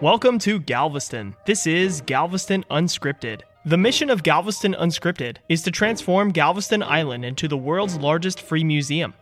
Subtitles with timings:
[0.00, 1.34] Welcome to Galveston.
[1.44, 3.40] This is Galveston Unscripted.
[3.64, 8.62] The mission of Galveston Unscripted is to transform Galveston Island into the world's largest free
[8.62, 9.12] museum.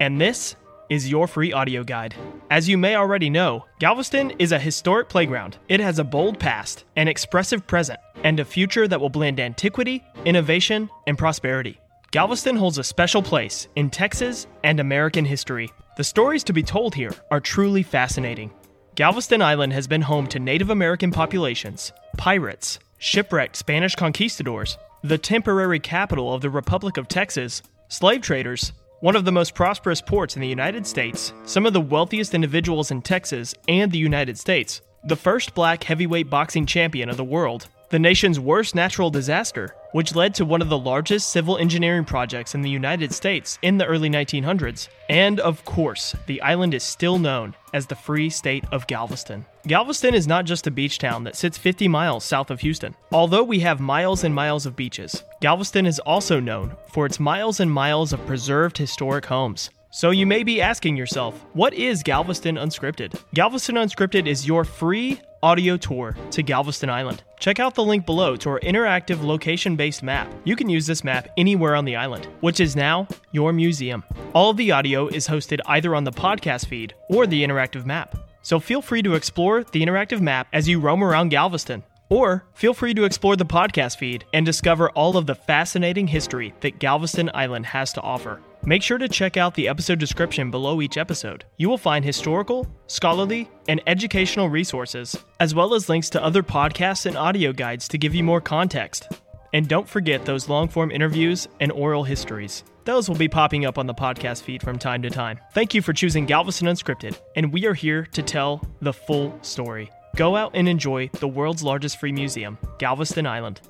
[0.00, 0.56] And this
[0.88, 2.14] is your free audio guide.
[2.50, 5.58] As you may already know, Galveston is a historic playground.
[5.68, 10.02] It has a bold past, an expressive present, and a future that will blend antiquity,
[10.24, 11.78] innovation, and prosperity.
[12.10, 15.70] Galveston holds a special place in Texas and American history.
[15.98, 18.50] The stories to be told here are truly fascinating.
[18.94, 25.80] Galveston Island has been home to Native American populations, pirates, shipwrecked Spanish conquistadors, the temporary
[25.80, 30.42] capital of the Republic of Texas, slave traders, one of the most prosperous ports in
[30.42, 35.16] the United States, some of the wealthiest individuals in Texas and the United States, the
[35.16, 40.34] first black heavyweight boxing champion of the world, the nation's worst natural disaster, which led
[40.34, 44.08] to one of the largest civil engineering projects in the United States in the early
[44.08, 44.88] 1900s.
[45.10, 49.44] And of course, the island is still known as the Free State of Galveston.
[49.66, 52.94] Galveston is not just a beach town that sits 50 miles south of Houston.
[53.12, 57.60] Although we have miles and miles of beaches, Galveston is also known for its miles
[57.60, 59.68] and miles of preserved historic homes.
[59.90, 63.20] So you may be asking yourself, what is Galveston Unscripted?
[63.34, 67.22] Galveston Unscripted is your free audio tour to Galveston Island.
[67.40, 70.32] Check out the link below to our interactive location based map.
[70.44, 74.04] You can use this map anywhere on the island, which is now your museum.
[74.34, 78.16] All of the audio is hosted either on the podcast feed or the interactive map.
[78.42, 81.82] So feel free to explore the interactive map as you roam around Galveston.
[82.08, 86.52] Or feel free to explore the podcast feed and discover all of the fascinating history
[86.60, 88.40] that Galveston Island has to offer.
[88.64, 91.44] Make sure to check out the episode description below each episode.
[91.56, 97.06] You will find historical, scholarly, and educational resources, as well as links to other podcasts
[97.06, 99.08] and audio guides to give you more context.
[99.52, 102.62] And don't forget those long form interviews and oral histories.
[102.84, 105.40] Those will be popping up on the podcast feed from time to time.
[105.54, 109.90] Thank you for choosing Galveston Unscripted, and we are here to tell the full story.
[110.14, 113.60] Go out and enjoy the world's largest free museum, Galveston Island.